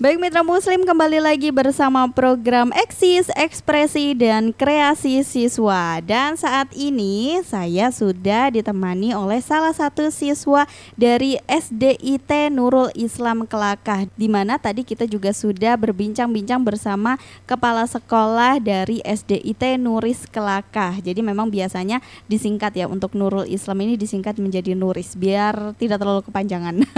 Baik 0.00 0.16
mitra 0.16 0.40
muslim 0.40 0.88
kembali 0.88 1.20
lagi 1.20 1.52
bersama 1.52 2.08
program 2.08 2.72
Eksis, 2.72 3.28
Ekspresi 3.36 4.16
dan 4.16 4.48
Kreasi 4.56 5.20
Siswa. 5.20 6.00
Dan 6.00 6.40
saat 6.40 6.72
ini 6.72 7.36
saya 7.44 7.92
sudah 7.92 8.48
ditemani 8.48 9.12
oleh 9.12 9.44
salah 9.44 9.76
satu 9.76 10.08
siswa 10.08 10.64
dari 10.96 11.36
SDIT 11.44 12.48
Nurul 12.48 12.88
Islam 12.96 13.44
Kelakah 13.44 14.08
Di 14.16 14.24
mana 14.24 14.56
tadi 14.56 14.88
kita 14.88 15.04
juga 15.04 15.36
sudah 15.36 15.76
berbincang-bincang 15.76 16.64
bersama 16.64 17.20
kepala 17.44 17.84
sekolah 17.84 18.56
dari 18.56 19.04
SDIT 19.04 19.76
Nuris 19.76 20.24
Kelakah. 20.24 20.96
Jadi 21.04 21.20
memang 21.20 21.52
biasanya 21.52 22.00
disingkat 22.24 22.72
ya 22.72 22.88
untuk 22.88 23.12
Nurul 23.12 23.44
Islam 23.44 23.84
ini 23.84 24.00
disingkat 24.00 24.40
menjadi 24.40 24.72
Nuris 24.72 25.12
Biar 25.12 25.76
tidak 25.76 26.00
terlalu 26.00 26.24
kepanjangan. 26.24 26.80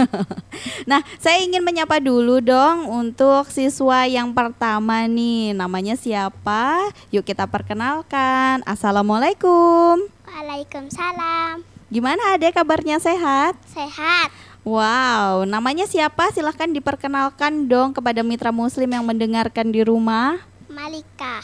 Nah 0.83 0.99
saya 1.17 1.41
ingin 1.41 1.63
menyapa 1.63 1.97
dulu 1.97 2.37
dong 2.43 2.92
untuk 2.93 3.49
siswa 3.49 4.05
yang 4.05 4.29
pertama 4.37 5.09
nih. 5.09 5.57
Namanya 5.57 5.97
siapa? 5.97 6.93
Yuk 7.09 7.25
kita 7.25 7.49
perkenalkan. 7.49 8.61
Assalamualaikum. 8.69 10.05
Waalaikumsalam. 10.29 11.65
Gimana 11.89 12.37
adek 12.37 12.61
kabarnya 12.61 13.01
sehat? 13.01 13.57
Sehat. 13.65 14.29
Wow, 14.61 15.43
namanya 15.49 15.89
siapa? 15.89 16.29
Silahkan 16.31 16.69
diperkenalkan 16.69 17.65
dong 17.67 17.91
kepada 17.91 18.21
mitra 18.23 18.53
muslim 18.53 18.87
yang 18.87 19.03
mendengarkan 19.03 19.73
di 19.73 19.81
rumah. 19.83 20.39
Malika. 20.69 21.43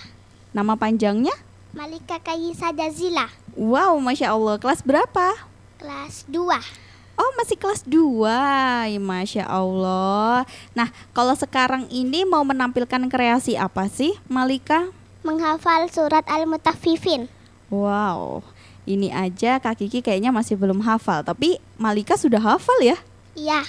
Nama 0.53 0.73
panjangnya? 0.77 1.33
Malika 1.73 2.17
Kayisa 2.21 2.71
Jazila. 2.73 3.27
Wow, 3.57 3.97
Masya 3.99 4.31
Allah. 4.33 4.55
Kelas 4.61 4.81
berapa? 4.85 5.35
Kelas 5.77 6.23
2. 6.31 6.88
Oh 7.19 7.35
masih 7.35 7.59
kelas 7.59 7.83
2 7.83 8.95
ya, 8.95 8.99
Masya 9.03 9.43
Allah. 9.43 10.47
Nah 10.71 10.87
kalau 11.11 11.35
sekarang 11.35 11.83
ini 11.91 12.23
mau 12.23 12.47
menampilkan 12.47 13.11
kreasi 13.11 13.59
apa 13.59 13.91
sih 13.91 14.15
Malika? 14.31 14.87
Menghafal 15.27 15.91
surat 15.91 16.23
Al-Mutaffifin. 16.31 17.27
Wow. 17.67 18.39
Ini 18.87 19.11
aja 19.11 19.59
Kak 19.59 19.83
Kiki 19.83 19.99
kayaknya 19.99 20.33
masih 20.33 20.57
belum 20.57 20.81
hafal 20.81 21.21
Tapi 21.21 21.61
Malika 21.77 22.15
sudah 22.17 22.39
hafal 22.41 22.79
ya? 22.81 22.97
Iya. 23.35 23.67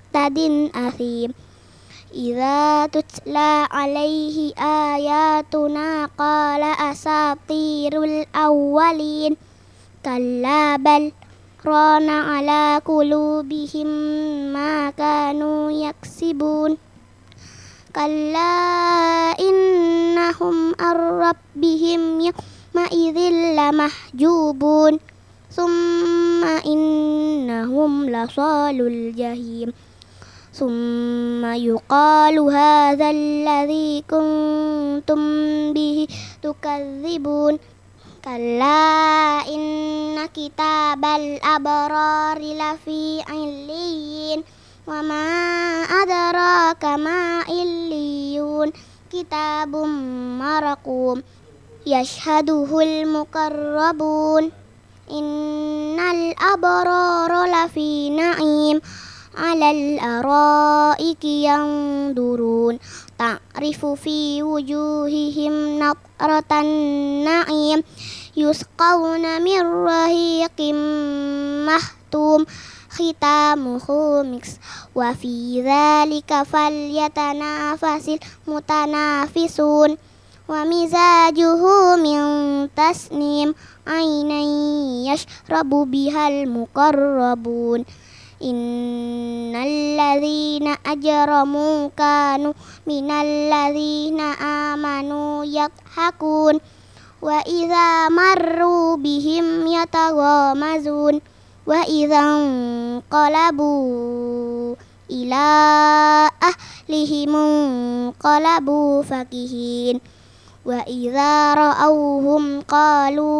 معتد 0.15 0.71
أثيم 0.75 1.33
إذا 2.15 2.87
تتلى 2.87 3.67
عليه 3.71 4.53
آياتنا 4.59 6.05
قال 6.19 6.63
أساطير 6.63 8.03
الأولين. 8.03 9.37
كلا 10.05 10.75
بل 10.75 11.11
ران 11.65 12.09
على 12.09 12.81
قلوبهم 12.85 13.87
ما 14.53 14.89
كانوا 14.89 15.71
يكسبون. 15.71 16.77
كلا 17.95 18.51
إنهم 19.39 20.75
عن 20.79 20.95
ربهم 20.95 22.01
يومئذ 22.19 23.17
لمحجوبون. 23.55 24.99
ثم 25.51 26.43
إنهم 26.43 28.09
لصال 28.09 28.81
الجحيم. 28.87 29.90
ثم 30.53 31.45
يقال 31.45 32.39
هذا 32.39 33.09
الذي 33.09 34.03
كنتم 34.09 35.21
به 35.73 36.07
تكذبون. 36.43 37.59
كلا 38.25 39.41
إن 39.47 40.27
كتاب 40.35 41.05
الأبرار 41.05 42.37
لفي 42.37 43.23
عليين 43.29 44.43
وما 44.87 45.25
أدراك 46.03 46.83
ما 46.85 47.39
عليون. 47.49 48.71
كتاب 49.13 49.75
مرقوم 50.39 51.23
يشهده 51.87 52.79
المقربون. 52.81 54.51
إن 55.11 55.99
الأبرار 55.99 57.45
لفي 57.45 58.09
نعيم 58.09 58.81
على 59.37 59.71
الأرائك 59.71 61.23
ينظرون. 61.25 62.79
تعرف 63.19 63.85
في 63.85 64.43
وجوههم 64.43 65.79
نظرة 65.79 66.51
النعيم 66.51 67.83
يسقون 68.37 69.41
من 69.41 69.61
رهيق 69.61 70.59
مختوم 71.69 72.45
ختامه 72.89 73.87
مكس 74.23 74.49
وفي 74.95 75.63
ذلك 75.63 76.43
فليتنافس 76.43 78.09
المتنافسون. 78.47 79.97
ومزاجه 80.49 81.63
من 81.95 82.19
تسنيم 82.75 83.55
عينا 83.87 84.41
يشرب 85.13 85.69
بها 85.69 86.27
المقربون. 86.27 87.85
Innalladzina 88.41 90.73
ajramu 90.81 91.93
kanu 91.93 92.57
minalladzina 92.89 94.33
amanu 94.73 95.45
yakhakun 95.45 96.57
wa 97.21 97.37
idza 97.45 98.09
marru 98.09 98.97
bihim 98.97 99.61
yataghamazun 99.69 101.21
wa 101.69 101.85
idzan 101.85 103.05
qalabu 103.13 103.77
ila 105.05 105.45
ahlihim 106.41 107.33
qalabu 108.17 109.05
fakihin 109.05 110.01
wa 110.65 110.81
idza 110.89 111.53
ra'awhum 111.53 112.65
qalu 112.65 113.37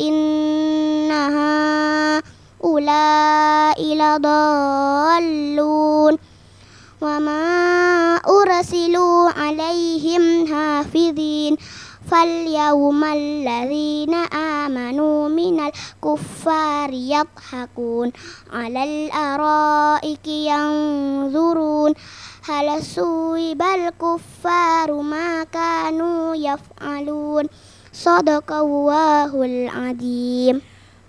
innaha 0.00 2.24
هؤلاء 2.64 3.78
لضالون 3.94 5.38
وما 7.00 8.16
أرسلوا 8.16 9.30
عليهم 9.30 10.46
حافظين 10.54 11.56
فاليوم 12.10 13.04
الذين 13.04 14.14
آمنوا 14.34 15.28
من 15.28 15.60
الكفار 15.60 16.90
يضحكون 16.92 18.12
على 18.52 18.84
الأرائك 18.84 20.28
ينظرون 20.28 21.94
هل 22.48 22.82
ثوب 22.82 23.62
الكفار 23.62 24.92
ما 25.02 25.44
كانوا 25.44 26.34
يفعلون 26.34 27.44
صدق 27.92 28.52
الله 28.52 29.44
العظيم 29.44 30.60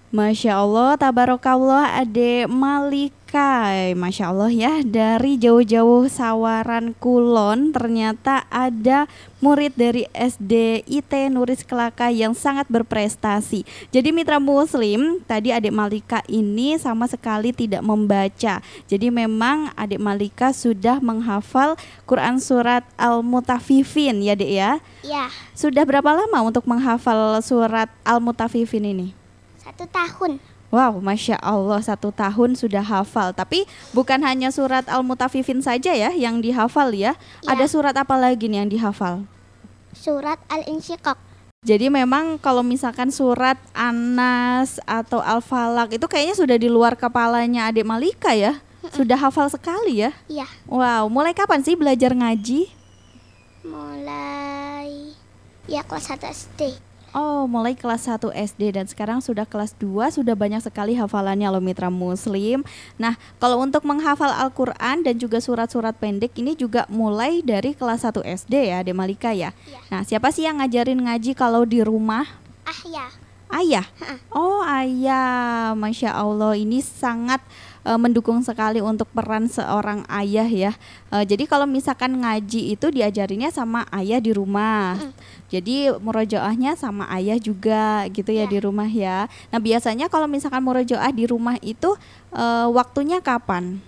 Masya 0.09 0.65
Allah, 0.65 0.97
tabarakallah 0.97 2.01
Ade 2.01 2.49
Malika. 2.49 3.69
Masya 3.93 4.33
Allah 4.33 4.49
ya, 4.49 4.73
dari 4.81 5.37
jauh-jauh 5.37 6.09
Sawaran 6.09 6.97
Kulon 6.97 7.69
Ternyata 7.69 8.41
ada 8.49 9.05
murid 9.37 9.77
dari 9.77 10.09
SD 10.09 10.81
IT 10.89 11.13
Nuris 11.29 11.61
Kelaka 11.61 12.09
yang 12.09 12.33
sangat 12.33 12.65
berprestasi. 12.73 13.61
Jadi 13.93 14.09
mitra 14.09 14.41
muslim, 14.41 15.21
tadi 15.29 15.53
adik 15.53 15.69
Malika 15.69 16.25
ini 16.25 16.81
sama 16.81 17.05
sekali 17.05 17.53
tidak 17.53 17.85
membaca. 17.85 18.65
Jadi 18.89 19.07
memang 19.13 19.69
adik 19.77 20.01
Malika 20.01 20.49
sudah 20.49 20.97
menghafal 20.97 21.77
Quran 22.09 22.41
Surat 22.41 22.81
Al-Mutafifin 22.97 24.25
ya 24.25 24.33
dek 24.33 24.51
ya? 24.57 24.71
Ya, 25.05 25.29
Sudah 25.53 25.85
berapa 25.85 26.17
lama 26.17 26.49
untuk 26.49 26.65
menghafal 26.65 27.37
surat 27.45 27.93
Al-Mutafifin 28.01 28.89
ini? 28.89 29.18
Satu 29.69 29.85
tahun. 29.85 30.31
Wow, 30.69 31.01
masya 31.01 31.33
Allah 31.41 31.81
satu 31.81 32.13
tahun 32.13 32.53
sudah 32.53 32.85
hafal. 32.85 33.33
Tapi 33.33 33.65
bukan 33.89 34.21
hanya 34.21 34.53
surat 34.53 34.85
Al-Mutafifin 34.85 35.65
saja 35.65 35.97
ya 35.97 36.13
yang 36.13 36.41
dihafal 36.41 36.93
ya. 36.93 37.17
Ya. 37.41 37.49
Ada 37.49 37.65
surat 37.65 37.93
apa 37.97 38.13
lagi 38.17 38.45
nih 38.45 38.65
yang 38.65 38.69
dihafal? 38.69 39.25
Surat 39.97 40.37
Al-Insyiqaq. 40.45 41.17
Jadi 41.65 41.91
memang 41.91 42.37
kalau 42.39 42.63
misalkan 42.63 43.09
surat 43.11 43.57
Anas 43.73 44.77
atau 44.87 45.19
Al-Falak 45.19 45.97
itu 45.97 46.05
kayaknya 46.05 46.37
sudah 46.37 46.55
di 46.55 46.69
luar 46.69 46.93
kepalanya 46.95 47.67
adik 47.67 47.83
Malika 47.83 48.31
ya. 48.37 48.61
Sudah 48.95 49.19
hafal 49.19 49.51
sekali 49.51 50.05
ya. 50.05 50.15
Ya, 50.31 50.47
Wow, 50.65 51.11
mulai 51.11 51.35
kapan 51.35 51.61
sih 51.61 51.75
belajar 51.75 52.15
ngaji? 52.15 52.71
mulai 53.59 55.13
ya 55.67 55.83
kelas 55.83 56.09
1 56.15 56.25
SD. 56.31 56.88
Oh, 57.11 57.49
mulai 57.49 57.73
kelas 57.73 58.05
1 58.05 58.29
SD 58.33 58.77
dan 58.77 58.85
sekarang 58.85 59.19
sudah 59.19 59.47
kelas 59.47 59.73
2 59.81 60.13
sudah 60.13 60.37
banyak 60.37 60.61
sekali 60.61 60.93
hafalannya 60.93 61.49
loh 61.49 61.63
mitra 61.63 61.89
muslim. 61.89 62.61
Nah, 63.01 63.17
kalau 63.41 63.57
untuk 63.61 63.81
menghafal 63.81 64.29
Al-Qur'an 64.29 65.01
dan 65.01 65.17
juga 65.17 65.41
surat-surat 65.41 65.97
pendek 65.97 66.37
ini 66.37 66.53
juga 66.53 66.85
mulai 66.85 67.41
dari 67.41 67.73
kelas 67.73 68.05
1 68.05 68.21
SD 68.21 68.69
ya, 68.69 68.85
De 68.85 68.93
Malika 68.93 69.33
ya. 69.33 69.49
Iya. 69.65 69.79
Nah, 69.89 70.01
siapa 70.05 70.29
sih 70.29 70.45
yang 70.45 70.61
ngajarin 70.61 71.01
ngaji 71.01 71.33
kalau 71.33 71.65
di 71.65 71.81
rumah? 71.81 72.29
Ah 72.69 72.81
ya, 72.85 73.09
Ayah. 73.49 73.85
Ha-ha. 73.97 74.15
Oh, 74.29 74.61
ayah. 74.61 75.73
Masya 75.73 76.13
Allah, 76.13 76.53
ini 76.53 76.85
sangat 76.85 77.41
eh, 77.89 77.97
mendukung 77.97 78.37
sekali 78.39 78.77
untuk 78.77 79.09
peran 79.09 79.49
seorang 79.49 80.05
ayah 80.07 80.45
ya. 80.45 80.71
Eh, 81.09 81.25
jadi 81.25 81.49
kalau 81.49 81.65
misalkan 81.65 82.21
ngaji 82.21 82.77
itu 82.77 82.87
diajarinnya 82.87 83.49
sama 83.49 83.89
ayah 83.89 84.21
di 84.21 84.29
rumah. 84.29 85.01
Jadi 85.49 85.89
murojaahnya 85.97 86.77
sama 86.77 87.09
ayah 87.09 87.41
juga 87.41 88.05
gitu 88.13 88.29
ya 88.29 88.45
Ya. 88.45 88.47
di 88.47 88.57
rumah 88.61 88.85
ya. 88.85 89.25
Nah 89.49 89.57
biasanya 89.57 90.05
kalau 90.05 90.29
misalkan 90.29 90.61
murojaah 90.61 91.09
di 91.09 91.25
rumah 91.25 91.57
itu 91.59 91.97
eh, 92.29 92.67
waktunya 92.69 93.17
kapan? 93.19 93.81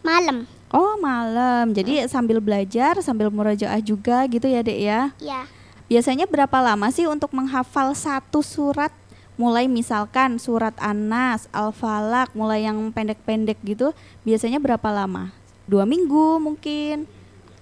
malam. 0.00 0.44
Oh 0.68 1.00
malam. 1.00 1.72
Jadi 1.72 2.04
sambil 2.06 2.36
belajar 2.36 3.00
sambil 3.00 3.32
murojaah 3.32 3.80
juga 3.80 4.28
gitu 4.28 4.44
ya 4.44 4.60
dek 4.60 4.76
ya. 4.76 5.00
Ya, 5.16 5.48
Biasanya 5.84 6.24
berapa 6.24 6.60
lama 6.60 6.92
sih 6.92 7.08
untuk 7.08 7.32
menghafal 7.32 7.96
satu 7.96 8.44
surat? 8.44 8.92
Mulai 9.34 9.66
misalkan 9.66 10.38
surat 10.38 10.78
Anas, 10.78 11.50
Al-Falak, 11.50 12.30
mulai 12.38 12.62
yang 12.62 12.78
pendek-pendek 12.94 13.58
gitu, 13.66 13.90
biasanya 14.22 14.62
berapa 14.62 14.88
lama? 14.94 15.34
Dua 15.66 15.82
minggu 15.82 16.38
mungkin. 16.38 17.10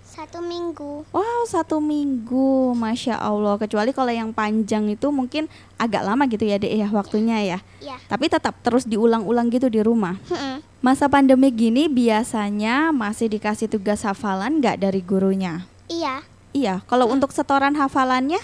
satu 0.05 0.45
minggu. 0.45 1.09
Wow, 1.09 1.49
satu 1.49 1.81
minggu, 1.81 2.77
masya 2.77 3.17
Allah. 3.17 3.57
Kecuali 3.57 3.97
kalau 3.97 4.13
yang 4.13 4.29
panjang 4.29 4.85
itu 4.93 5.09
mungkin 5.09 5.49
agak 5.81 6.05
lama 6.05 6.29
gitu 6.29 6.45
ya, 6.45 6.61
dek 6.61 6.69
ya 6.69 6.93
waktunya 6.93 7.41
ya. 7.41 7.59
Ya, 7.81 7.97
Tapi 8.13 8.29
tetap 8.29 8.61
terus 8.61 8.85
diulang-ulang 8.85 9.49
gitu 9.49 9.73
di 9.73 9.81
rumah. 9.81 10.21
Mm-mm. 10.29 10.61
Masa 10.85 11.09
pandemi 11.09 11.49
gini 11.49 11.89
biasanya 11.89 12.93
masih 12.93 13.33
dikasih 13.33 13.73
tugas 13.73 14.05
hafalan 14.05 14.61
nggak 14.61 14.85
dari 14.85 15.01
gurunya? 15.01 15.65
iya. 15.89 16.21
Iya, 16.53 16.85
kalau 16.85 17.09
untuk 17.09 17.33
setoran 17.33 17.73
hafalannya 17.81 18.37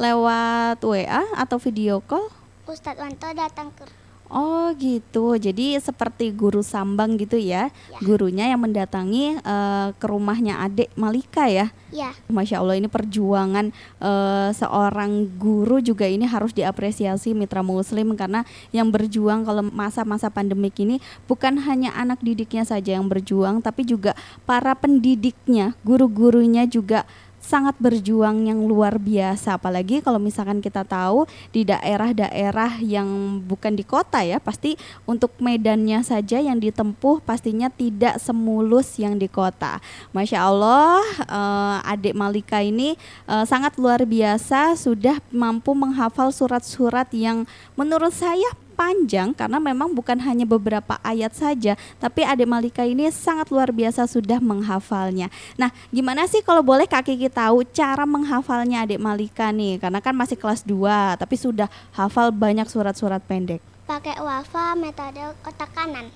lewat 0.00 0.80
WA 0.80 1.28
atau 1.36 1.60
video 1.60 2.00
call? 2.00 2.32
Ustadz 2.70 3.02
Wanto 3.02 3.26
datang 3.34 3.74
ke 3.74 3.82
Oh 4.30 4.70
gitu, 4.78 5.34
jadi 5.34 5.74
seperti 5.82 6.30
guru 6.30 6.62
sambang 6.62 7.18
gitu 7.18 7.34
ya, 7.34 7.66
Ya. 7.90 7.98
gurunya 7.98 8.46
yang 8.46 8.62
mendatangi 8.62 9.42
eh, 9.42 9.88
ke 9.98 10.06
rumahnya 10.06 10.62
adik 10.62 10.94
Malika 10.94 11.50
ya. 11.50 11.74
ya, 11.90 12.14
Masya 12.30 12.62
Allah 12.62 12.78
ini 12.78 12.86
perjuangan 12.86 13.74
eh, 13.98 14.48
seorang 14.54 15.26
guru 15.34 15.82
juga 15.82 16.06
ini 16.06 16.30
harus 16.30 16.54
diapresiasi 16.54 17.34
mitra 17.34 17.66
muslim 17.66 18.14
karena 18.14 18.46
yang 18.70 18.94
berjuang 18.94 19.42
kalau 19.42 19.66
masa-masa 19.66 20.30
pandemik 20.30 20.78
ini 20.78 21.02
bukan 21.26 21.58
hanya 21.66 21.90
anak 21.98 22.22
didiknya 22.22 22.62
saja 22.62 22.94
yang 22.94 23.10
berjuang 23.10 23.58
tapi 23.58 23.82
juga 23.82 24.14
para 24.46 24.78
pendidiknya, 24.78 25.74
guru-gurunya 25.82 26.70
juga 26.70 27.02
sangat 27.40 27.74
berjuang 27.80 28.46
yang 28.46 28.62
luar 28.68 29.00
biasa. 29.00 29.56
Apalagi 29.56 30.04
kalau 30.04 30.20
misalkan 30.20 30.60
kita 30.60 30.84
tahu 30.84 31.24
di 31.50 31.64
daerah-daerah 31.66 32.78
yang 32.84 33.40
bukan 33.42 33.74
di 33.74 33.82
kota 33.82 34.22
ya 34.22 34.38
pasti 34.38 34.76
untuk 35.08 35.32
medannya 35.40 36.04
saja 36.04 36.38
yang 36.38 36.60
ditempuh 36.60 37.24
pastinya 37.24 37.72
tidak 37.72 38.20
semulus 38.20 39.00
yang 39.00 39.16
di 39.16 39.26
kota. 39.26 39.80
Masya 40.12 40.38
Allah 40.46 41.00
eh, 41.24 41.92
adik 41.96 42.14
Malika 42.14 42.60
ini 42.60 42.94
eh, 43.26 43.44
sangat 43.48 43.80
luar 43.80 44.04
biasa 44.04 44.76
sudah 44.76 45.18
mampu 45.32 45.72
menghafal 45.72 46.30
surat-surat 46.30 47.08
yang 47.16 47.48
menurut 47.74 48.12
saya 48.12 48.46
panjang 48.80 49.36
karena 49.36 49.60
memang 49.60 49.92
bukan 49.92 50.16
hanya 50.24 50.48
beberapa 50.48 50.96
ayat 51.04 51.36
saja 51.36 51.76
tapi 52.00 52.24
adik 52.24 52.48
Malika 52.48 52.80
ini 52.80 53.12
sangat 53.12 53.52
luar 53.52 53.68
biasa 53.76 54.08
sudah 54.08 54.40
menghafalnya. 54.40 55.28
Nah 55.60 55.68
gimana 55.92 56.24
sih 56.24 56.40
kalau 56.40 56.64
boleh 56.64 56.88
Kak 56.88 57.04
Kiki 57.04 57.28
tahu 57.28 57.60
cara 57.68 58.08
menghafalnya 58.08 58.88
adik 58.88 58.96
Malika 58.96 59.52
nih? 59.52 59.76
Karena 59.76 60.00
kan 60.00 60.16
masih 60.16 60.40
kelas 60.40 60.64
2 60.64 61.20
tapi 61.20 61.36
sudah 61.36 61.68
hafal 61.92 62.32
banyak 62.32 62.64
surat-surat 62.72 63.20
pendek. 63.20 63.60
Pakai 63.84 64.16
wafa 64.16 64.72
metode 64.80 65.20
otak 65.44 65.68
kanan. 65.76 66.08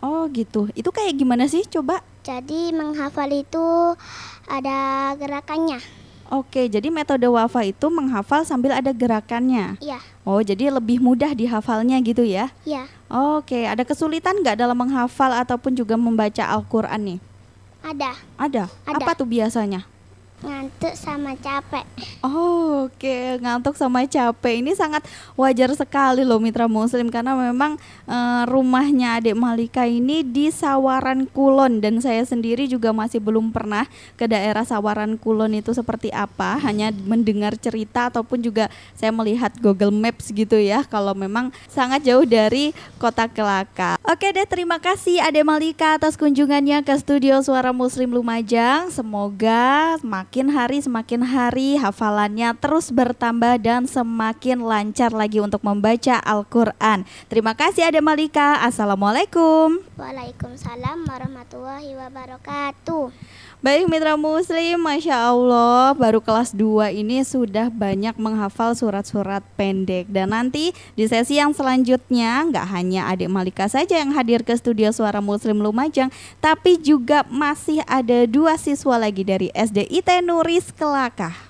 oh 0.00 0.24
gitu. 0.32 0.72
Itu 0.72 0.88
kayak 0.88 1.12
gimana 1.12 1.44
sih? 1.44 1.68
Coba. 1.68 2.00
Jadi 2.24 2.72
menghafal 2.72 3.28
itu 3.34 3.92
ada 4.48 5.12
gerakannya. 5.20 5.82
Oke, 6.28 6.68
jadi 6.68 6.92
metode 6.92 7.24
wafa 7.24 7.64
itu 7.64 7.88
menghafal 7.88 8.44
sambil 8.44 8.76
ada 8.76 8.92
gerakannya. 8.92 9.80
Iya, 9.80 9.96
Oh, 10.28 10.44
jadi 10.44 10.68
lebih 10.68 11.00
mudah 11.00 11.32
dihafalnya 11.32 11.96
gitu 12.04 12.20
ya? 12.20 12.52
iya. 12.68 12.84
Oke, 13.08 13.64
ada 13.64 13.80
kesulitan 13.80 14.44
nggak 14.44 14.60
dalam 14.60 14.76
menghafal 14.76 15.32
ataupun 15.32 15.72
juga 15.72 15.96
membaca 15.96 16.44
Al-Quran 16.44 17.16
nih? 17.16 17.20
Ada 17.80 18.12
Ada. 18.36 18.68
Ada. 18.84 19.00
Apa 19.00 19.16
tuh 19.16 19.24
biasanya? 19.24 19.88
Ngantuk 20.38 20.94
sama 20.94 21.34
capek. 21.34 21.82
Oh, 22.22 22.86
oke, 22.86 23.42
ngantuk 23.42 23.74
sama 23.74 24.06
capek. 24.06 24.62
Ini 24.62 24.72
sangat 24.78 25.02
wajar 25.34 25.74
sekali 25.74 26.22
loh 26.22 26.38
mitra 26.38 26.70
muslim 26.70 27.10
karena 27.10 27.34
memang 27.34 27.74
eh, 28.06 28.42
rumahnya 28.46 29.18
Adik 29.18 29.34
Malika 29.34 29.82
ini 29.82 30.22
di 30.22 30.54
Sawaran 30.54 31.26
Kulon 31.26 31.82
dan 31.82 31.98
saya 31.98 32.22
sendiri 32.22 32.70
juga 32.70 32.94
masih 32.94 33.18
belum 33.18 33.50
pernah 33.50 33.90
ke 34.14 34.30
daerah 34.30 34.62
Sawaran 34.62 35.18
Kulon 35.18 35.58
itu 35.58 35.74
seperti 35.74 36.14
apa, 36.14 36.54
hanya 36.62 36.94
mendengar 36.94 37.58
cerita 37.58 38.06
ataupun 38.06 38.38
juga 38.38 38.70
saya 38.94 39.10
melihat 39.10 39.50
Google 39.58 39.90
Maps 39.90 40.30
gitu 40.30 40.54
ya 40.54 40.86
kalau 40.86 41.18
memang 41.18 41.50
sangat 41.66 42.06
jauh 42.06 42.22
dari 42.22 42.70
kota 43.02 43.26
Kelaka. 43.26 43.97
Oke 44.08 44.32
deh, 44.32 44.48
terima 44.48 44.80
kasih 44.80 45.20
Adik 45.20 45.44
Malika 45.44 46.00
atas 46.00 46.16
kunjungannya 46.16 46.80
ke 46.80 46.96
studio 46.96 47.44
Suara 47.44 47.76
Muslim 47.76 48.16
Lumajang. 48.16 48.88
Semoga 48.88 50.00
semakin 50.00 50.48
hari 50.48 50.80
semakin 50.80 51.20
hari 51.28 51.76
hafalannya 51.76 52.56
terus 52.56 52.88
bertambah 52.88 53.60
dan 53.60 53.84
semakin 53.84 54.64
lancar 54.64 55.12
lagi 55.12 55.44
untuk 55.44 55.60
membaca 55.60 56.24
Al-Qur'an. 56.24 57.04
Terima 57.28 57.52
kasih 57.52 57.92
Adik 57.92 58.00
Malika. 58.00 58.64
Assalamualaikum. 58.64 59.84
Waalaikumsalam 60.00 61.04
warahmatullahi 61.04 61.92
wabarakatuh. 62.00 63.12
Baik 63.58 63.90
Mitra 63.90 64.14
Muslim, 64.14 64.78
Masya 64.78 65.34
Allah 65.34 65.90
baru 65.98 66.22
kelas 66.22 66.54
2 66.54 66.94
ini 66.94 67.26
sudah 67.26 67.66
banyak 67.74 68.14
menghafal 68.14 68.70
surat-surat 68.78 69.42
pendek 69.58 70.06
Dan 70.06 70.30
nanti 70.30 70.70
di 70.94 71.10
sesi 71.10 71.42
yang 71.42 71.50
selanjutnya 71.50 72.46
nggak 72.46 72.66
hanya 72.70 73.10
adik 73.10 73.26
Malika 73.26 73.66
saja 73.66 73.97
yang 73.98 74.10
hadir 74.14 74.42
ke 74.42 74.54
studio 74.58 74.90
Suara 74.90 75.22
Muslim 75.22 75.62
Lumajang 75.62 76.10
Tapi 76.42 76.78
juga 76.78 77.22
masih 77.30 77.82
ada 77.86 78.26
dua 78.26 78.58
siswa 78.58 78.98
lagi 78.98 79.22
dari 79.22 79.50
SD 79.54 79.86
IT 79.90 80.08
Nuris 80.26 80.70
Kelakah 80.74 81.46